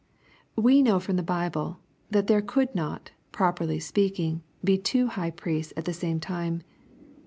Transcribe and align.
]We 0.55 0.81
know, 0.81 0.99
from 0.99 1.17
the 1.17 1.21
Bible, 1.21 1.77
that 2.09 2.25
there 2.25 2.41
could 2.41 2.73
not, 2.73 3.11
properly 3.31 3.79
speaking, 3.79 4.41
be 4.63 4.75
two 4.79 5.05
high 5.05 5.29
priests 5.29 5.73
at 5.77 5.85
the 5.85 5.93
same 5.93 6.19
time. 6.19 6.63